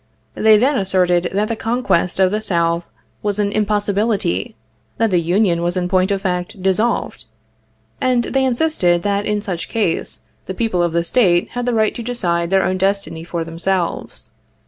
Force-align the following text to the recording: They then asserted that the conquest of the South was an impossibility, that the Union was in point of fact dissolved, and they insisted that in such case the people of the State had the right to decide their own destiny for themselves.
They 0.33 0.57
then 0.57 0.79
asserted 0.79 1.29
that 1.31 1.47
the 1.47 1.55
conquest 1.55 2.19
of 2.19 2.31
the 2.31 2.41
South 2.41 2.87
was 3.21 3.37
an 3.37 3.51
impossibility, 3.51 4.55
that 4.97 5.11
the 5.11 5.21
Union 5.21 5.61
was 5.61 5.77
in 5.77 5.87
point 5.87 6.09
of 6.09 6.23
fact 6.23 6.59
dissolved, 6.63 7.25
and 8.01 8.23
they 8.23 8.43
insisted 8.43 9.03
that 9.03 9.27
in 9.27 9.43
such 9.43 9.69
case 9.69 10.21
the 10.47 10.55
people 10.55 10.81
of 10.81 10.93
the 10.93 11.03
State 11.03 11.49
had 11.49 11.67
the 11.67 11.75
right 11.75 11.93
to 11.93 12.01
decide 12.01 12.49
their 12.49 12.63
own 12.63 12.79
destiny 12.79 13.23
for 13.23 13.43
themselves. 13.43 14.31